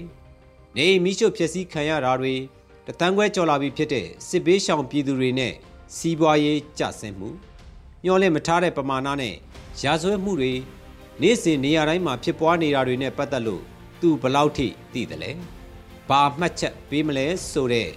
[0.78, 2.34] နေမိရှုဖြစ်စည်းခံရတာတွေ
[2.86, 5.54] တသန်းခွဲကျော်လာပြီဖြစ်တဲ့စစ်ဘေးရှောင်ပြည်သူတွေနဲ့
[5.96, 7.28] စီးပွားရေးကျဆင်းမှု
[8.04, 9.34] ညှော်လင့်မထားတဲ့ပမာဏနဲ့
[9.82, 10.52] ရာဇဝတ်မှုတွေ
[11.22, 13.62] နေ့စဉ်နေရာတိုင်းမှာဖြစ်ပွားနေတာတွေနဲ့ပတ်သက်လို့
[14.00, 15.30] သူဘလောက်ထိသိတယ်လဲ။
[16.08, 17.88] ဘာမှတ်ချက်ပေးမလဲဆိုတဲ့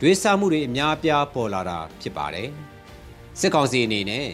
[0.00, 2.48] တွေးဆမှုတွေအများအပြားပေါ်လာတာဖြစ်ပါတယ်။
[3.40, 4.28] စစ်ကောင်စီအနေနဲ့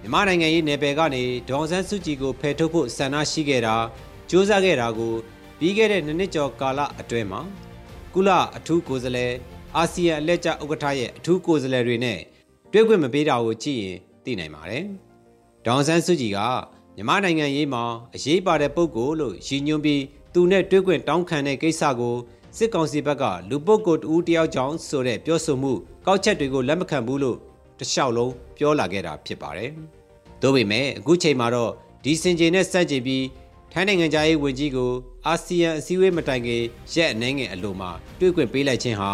[0.00, 5.14] မြန်မာနိုင်ငံရေးနယ်ပယ်ကနေဒေါန်ဆန်းစုကြည်ကိုဖယ်ထုတ်ဖို့ဆန္ဒရှိခဲ့တာစ조사ခဲ့တာကို
[5.58, 7.40] ပြီးခဲ့တဲ့နှစ်နှစ်ကျော်ကာလအတွင်းမှာ
[8.14, 9.32] ကုလအထူးကိုယ်စားလှယ်
[9.76, 12.18] အာဆီယံအလက်ကျဥက္ကဋ္ဌရဲ့အထူးကိုယ်စားလှယ်တွေနဲ့
[12.72, 14.84] တွေ့ခွင့်မပေးတာကိုကြည့်ရင်သိနိုင်ပါတယ်။
[15.66, 16.38] ဒေါန်ဆန်းစုကြည်က
[16.96, 20.02] မြန်မာနိုင်ငံရေးမှာအရေးပါတဲ့ပုဂ္ဂိုလ်လို့ရည်ညွှန်းပြီး
[20.34, 22.16] သူနဲ့တွေ့ခွင့်တောင်းခံတဲ့ကိစ္စကို
[22.56, 25.72] စစ်ကောင်စီဘက်ကလူပုဂ္ဂိုလ်တူတယောက်ကြောင့်ဆိုတဲ့ပြောဆိုမှု
[26.06, 27.38] ကောက်ချက်တွေကိုလက်မခံဘူးလို့
[27.78, 29.70] တလျှောက်လုံးပြောလာခဲ့တာဖြစ်ပါတယ်။
[30.42, 31.72] ဒါပေမဲ့အခုချိန်မှာတော့
[32.04, 33.24] ဒီစင်ကြေနဲ့စက်ကြည်ပြီး
[33.72, 34.90] ထိုင်းနိုင်ငံသားရေးဝန်ကြီးကို
[35.26, 36.62] အာဆီယံအစည်းအဝေးမတိုင်ခင်
[36.94, 39.12] ရက်အနေငယ်အလိုမှာတွေ့ခွင့်ပေးလိုက်ခြင်းဟာ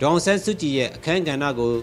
[0.00, 1.74] ဒေါန်ဆန်းစုကြည်ရဲ့အခမ်းကဏ္ဍကို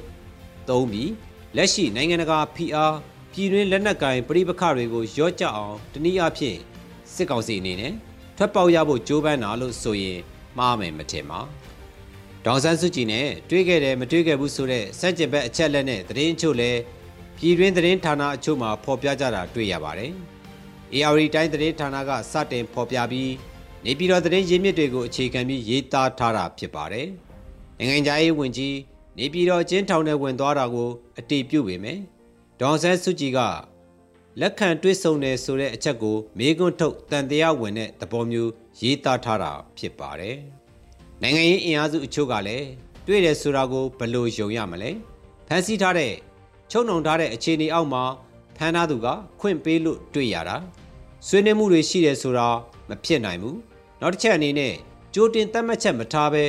[0.70, 1.12] သုံးပြီး
[1.56, 2.96] လက်ရှိနိုင်ငံတကာဖိအား
[3.34, 6.58] ပြည်တွင်းလက်နက်ကင်ပြည်ပခတွေကိုရော့ကျအောင်တနည်းအားဖြင့်
[7.14, 7.94] စစ်ကောင်စီအနေနဲ့
[8.38, 10.20] ထွက်ပေါက်ရဖို့ကြိုးပမ်းတာလို့ဆိုရင်
[10.58, 11.40] မှားမယ်မထင်ပါ
[12.46, 16.80] ဒေါန်ဆန်းစုကြည်နဲ့တွေ့ခဲ့တယ်မတွေ့ခဲ့ဘူးဆိုတဲ့စက်ကြင်ဘက်အချက်လက်နဲ့သတင်းအချို့လည်း
[17.38, 20.14] ပြည်တွင်းသတင်းဌာနအချို့မှာဖော်ပြကြတာတွေ့ရပါတယ်။
[20.94, 23.34] ARD တိုင်းသတင်းဌာနကစတင်ဖော်ပြပြီး
[23.86, 27.08] နေပြည်တော်သတင်းရင်းမြစ်တွေကိုအခြေခံပြီးရေးသားထားတာဖြစ်ပါတယ်။
[27.78, 28.76] နိုင်ငံခြားရေးဝန်ကြီး
[29.18, 32.00] နေပြည်တော်ကျင်းထောင်ထဲဝင်သွားတာကိုအတိပြုပေမယ်။
[32.60, 33.40] ဒေါန်ဆန်းစုကြည်က
[34.40, 40.38] လက်ခံတွစ်ဆုံတယ်ဆိုတဲ့အချက်ကိုမေးခွန်းထုတ်တန်တရားဝင်တဲ့သဘောမျိုးရေးသားထားတာဖြစ်ပါတယ်။
[41.22, 42.68] နိုင်ငံရေးအင်အားစုအချို့ကလည်း
[43.08, 44.92] တွေ့တယ်ဆိုတာကိုဘယ်လိုယုံရမလဲ။
[45.48, 46.14] ဖန်ဆီးထားတဲ့
[46.72, 48.04] ချုံနှုံထားတဲ့အခြေအနေအောက်မှာ
[48.60, 49.08] ဖမ်းထားသူက
[49.40, 50.58] ခွင့်ပေးလို့တွေ့ရတာ
[51.28, 52.48] ဆွေးနွေးမှုတွေရှိတယ်ဆိုတာ
[52.90, 53.56] မဖြစ်နိုင်ဘူး။
[54.02, 54.74] နောက်တစ်ချက်အနေနဲ့
[55.14, 56.46] ကြိုတင်သတ်မှတ်ချက်မထားဘဲ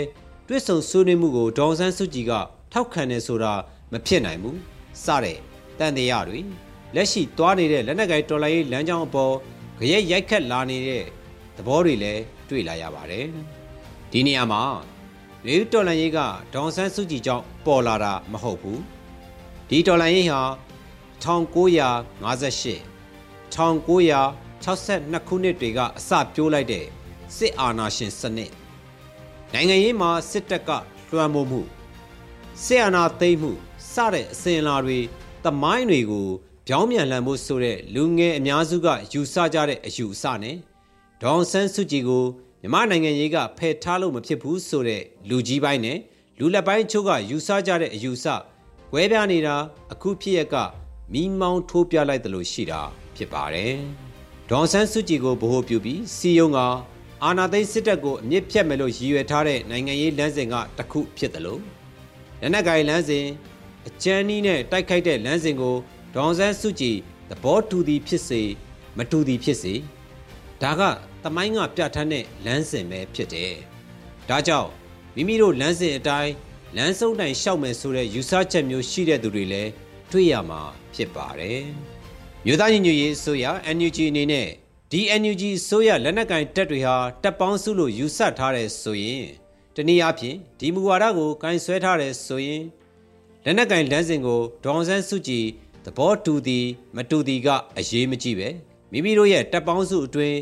[0.48, 2.32] တွစ်ဆုံဆွေးနွေးမှုကိုဒေါန်ဆန်းစုကြည်က
[2.72, 3.52] ထောက်ခံတယ်ဆိုတာ
[3.92, 4.56] မဖြစ်နိုင်ဘူး။
[5.04, 5.38] စတဲ့
[5.78, 6.40] တန်တရားတွေ
[6.94, 9.34] လက်ရှိသွားနေတဲ့လက်နက်ကိုင်တော်လိုင်းရေးလမ်းကြောင်းအပေါ်
[9.80, 11.04] ကြရက်ရိုက်ခတ်လာနေတဲ့
[11.56, 13.26] သဘောတွေလည်းတွေ့လာရပါတယ်။
[14.12, 14.62] ဒီနေရာမှာ
[15.46, 16.18] လေတော်လိုင်းရေးက
[16.54, 18.78] ဒေါန်ဆန်းစုကြည်ကြောင့်ပေါ်လာတာမဟုတ်ဘူး။
[19.68, 20.42] ဒီတော်လိုင်းရေးဟာ
[21.24, 22.80] 1958
[23.54, 26.84] 1962ခုနှစ်တွေကအစပြိုးလိုက်တဲ့
[27.36, 28.52] စစ်အာဏာရှင်စနစ်
[29.52, 30.70] နိုင်ငံရေးမှာစစ်တပ်က
[31.10, 31.62] လွှမ်းမိုးမှု
[32.64, 33.52] စစ်အာဏာသိမ်းမှု
[33.92, 34.98] စတဲ့အစဉ်အလာတွေ
[35.44, 36.28] တမိုင်းတွေကို
[36.66, 40.56] ပြောင်းပြန်လှန်ဖို့ဆိုတဲ့လူငယ်အများစုကယူဆကြတဲ့အယူအဆနဲ့
[41.22, 42.24] ဒေါန်ဆန်းစုကြည်ကို
[42.62, 45.98] မြမနိုင်ငံရေးကဖယ်ထားလို့မဖြစ်ဘူးဆိုတဲ့လူကြီးပိုင်းနဲ့
[46.38, 48.26] လူလက်ပိုင်းချို့ကယူဆကြတဲ့အယူဆ
[48.94, 49.56] ဝဲပြားနေတာ
[49.92, 50.56] အခုဖြစ်ရက်က
[51.12, 52.80] မိမောင်းထိုးပြလိုက်တယ်လို့ရှိတာ
[53.16, 53.74] ဖြစ်ပါတယ်။
[54.50, 56.58] ဒေါန်ဆန်းစုကြည်ကိုဗဟိုပြုပြီးစီယုံက
[57.24, 61.60] အာနာသိန်းစစ်တပ်ကိုအမြင့်ဖြတ်မယ်လို့ရည်ရွယ်ထားတဲ့နိုင်ငံရေးလမ်းစဉ်ကတစ်ခုဖြစ်တယ်လို့
[62.40, 63.26] လက်နက်ကိုင်လမ်းစဉ်
[63.88, 65.76] အကြမ်းနီးနဲ့တိုက်ခိုက်တဲ့လမ်းစဉ်ကို
[66.14, 66.96] ဒေါန်ဆန်းစုကြည်
[67.30, 68.42] သဘောတူသည်ဖြစ်စေ
[68.96, 69.74] မတူသည်ဖြစ်စေ
[70.62, 70.82] ဒါက
[71.22, 73.52] သမိုင်းကပြဋ္ဌာန်းတဲ့လမ်းစဉ်ပဲဖြစ်တယ်။
[74.28, 74.70] ဒါကြောင့်
[75.14, 76.32] မိမိတို့လမ်းစဉ်အတိုင်း
[76.76, 79.70] လမ်းဆုံးတိုင်ရှောက်မယ်ဆိုတဲ့ယူဆချက်မျိုးရှိတဲ့သူတွေလည်း
[80.12, 80.62] တွေ့ရမှာ
[80.94, 81.62] ဖြစ်ပါတယ်။
[82.44, 84.48] မြို့သားညီညွတ်ရေးအစိုးရ NUG အနေနဲ့
[84.92, 89.24] ဒီ NUG အစိုးရလက်နက်ကင်တပ်တွေဟာတပ်ပေါင်းစုလို့ယူဆထားတဲ့ဆိုရင်
[89.74, 92.62] တနည်းအားဖြင့်ဒီမူဝါဒကိုကင်ဆွဲထားတဲ့ဆိုရင်
[93.44, 95.46] လက်နက်ကင်လမ်းစဉ်ကိုဒေါန်ဆန်းစုကြည်
[95.84, 97.48] သဘောတူသည်မတူသည်က
[97.78, 98.48] အရေးမကြီးပဲ
[98.92, 100.38] မိမိတို့ရဲ့တပ်ပေါင်းစုအတွင်း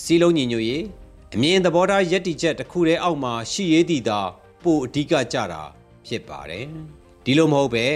[0.00, 0.84] စီလုံးညီညွတ်ရေး
[1.34, 4.20] အမြင်သဘောထားယက်တီချက်တစ်ခုတည်းအောက်မှာရှိရည်သည်သာ
[4.62, 5.62] ပိုအဓိကကြတာ
[6.06, 6.66] ဖြစ်ပါတယ်
[7.24, 7.86] ဒီလိုမဟုတ်ပဲ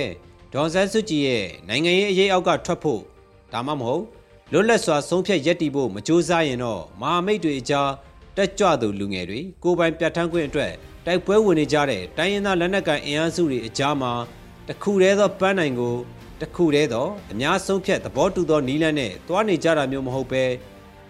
[0.52, 3.02] ဒေါန်ဆန်းစုကြည်ရဲ့နိုင်ငံရေးအရေးအောက်ကထွက်ဖို့
[3.52, 4.04] ဒါမှမဟုတ်
[4.52, 7.90] လွတ်လပ်စွာဆုံးဖြတ်ရက်တီဖို့မကြိုးစားရင်တော့မဟာမိတ်တွေအကြား
[8.36, 10.72] တက်ကြွသူလူငယ်တွေကိုပိုင်ပြတ်ထန်းခွင့်အတွက်
[11.06, 14.12] တိုက်ပွဲဝင်နေကြတဲ့တိုင်းရင်းသားလက်နက်ကိုင်အင်အားစုတွေအကြားမှာ
[14.68, 15.94] တခုတည်းသောပန်းနိုင်ကို
[16.40, 20.44] တခုတည်းသောအများဆုံးဖြတ်သဘောတူသောနီးလန်းနဲ့တွားနေကြတာမျိုးမဟုတ်ပဲ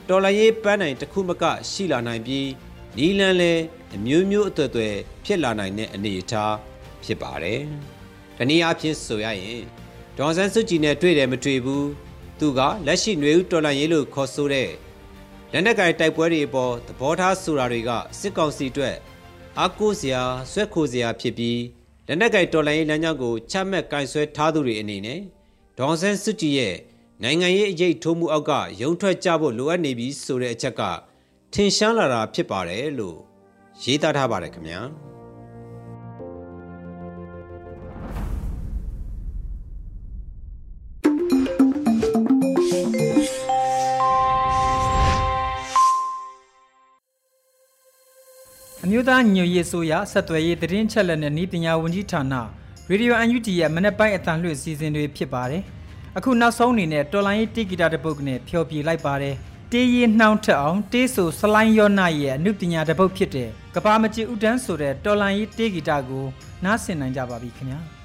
[0.08, 2.48] တော်လရေးပန်းနိုင်တစ်ခုမကရှိလာနိုင်ပြီး
[2.96, 3.62] နီးလန်းလည်း
[3.94, 4.88] အမျိုးမျိုးအသွက်သွဲ
[5.24, 6.54] ဖြစ်လာနိုင်တဲ့အနေအထား
[7.04, 7.62] ဖြစ်ပါတယ်။
[8.38, 9.62] တနည်းအားဖြင့်ဆိုရရင်
[10.18, 11.84] ဒေါ်ဆန်းစုကြည်နဲ့တွေ့တယ်မတွေ့ဘူး။
[12.38, 14.70] သူကလက်ရှိຫນွေဦးတော်လရေးလို့ခေါ်ဆိုတဲ့
[15.52, 17.90] လက်နက်ကင်တိုက်ပွဲတွေအပေါ်သဘောထားဆိုတာတွေက
[18.20, 18.96] စစ်ကောင်စီအတွက်
[19.58, 21.60] အားကိုးစရာဆွဲခိုစရာဖြစ်ပြီး
[22.06, 25.20] လက်နက်ကင်တော်လှန်ရေးလမ်းကြောင်းကိုချမှတ်ကင်ဆွဲထားသူတွေအနေနဲ့
[25.78, 26.76] ဒေါန်ဆန်းစုကြည်ရဲ့
[27.22, 30.82] နိုင်ငံရေးအရေးထိုးမှုအောက်ကရုံထွက်ကြဖို့လိုအပ်နေပြီဆိုတဲ့အချက်က
[31.52, 33.18] ထင်ရှားလာတာဖြစ်ပါတယ်လို့
[33.82, 34.80] ရေးသားထားပါတယ်ခင်ဗျာ
[48.94, 52.34] မျိုးသားညွရေးဆိုရဆက်သွယ်ရေးသတင်းချက်လက်နဲ့ဤပညာဝန်ကြီးဌာန
[52.90, 55.62] ရေဒီယို UNG ရဲ့မနေ့ပိုင်းအတန်လွှင့်စီစဉ်တွေဖြစ်ပါတယ်
[56.16, 59.34] အခုနောက်ဆုံးအနေနဲ့တော်လိုင်းရေးတီဂီတာတစ်ပုဒ်နဲ့ဖျော်ပြလိုက်ပါတယ်
[59.72, 66.24] တေးရီနှောင်းထက်အောင်တေးဆိုစလိုင်းယောနာရဲ့အနုပညာတစ်ပုဒ်ဖြစ်တဲ့ကဘာမကြီးဥတန်းဆိုတဲ့တော်လိုင်းရေးတေးဂီတာကို
[66.64, 68.01] နားဆင်နိုင်ကြပါပြီခင်ဗျာ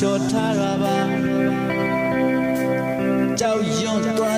[0.00, 0.96] လျှော်ထားတာပါ
[3.40, 4.37] ကြောက်ရွံ့သွား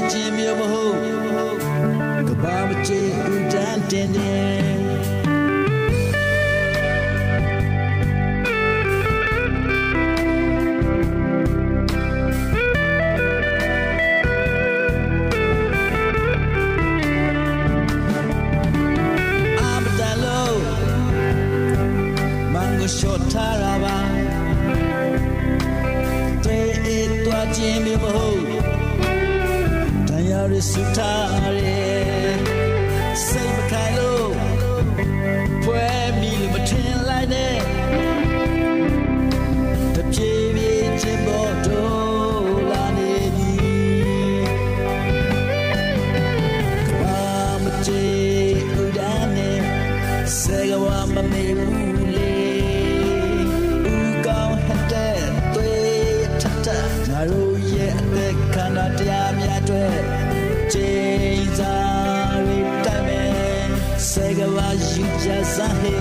[65.50, 65.96] ယူကြစားဟေ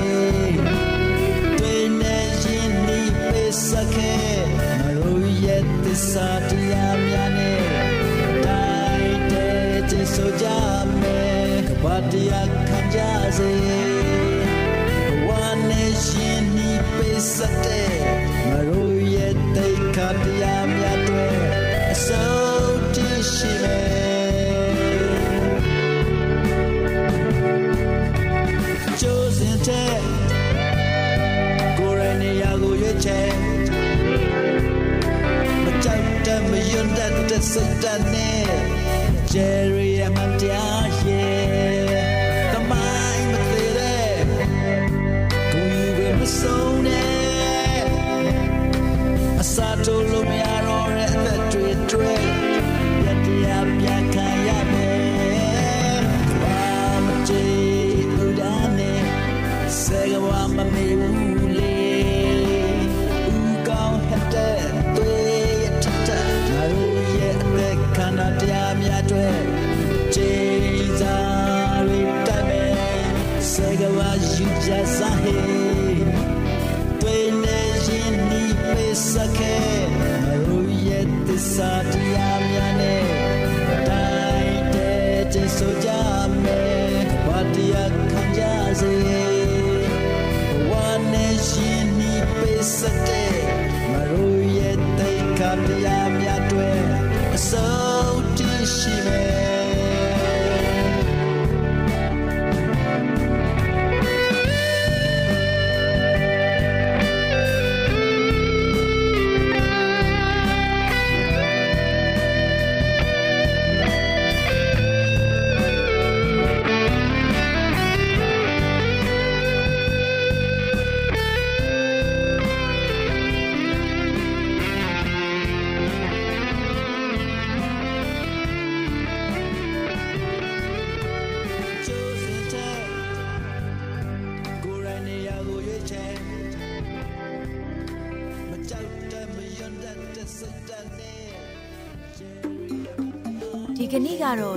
[1.60, 4.14] တွေ့နေရင်ဒီပေစခဲ
[4.54, 5.30] မရို
[36.80, 37.12] တဲ့
[40.16, 40.18] မ
[95.58, 96.29] တိတ်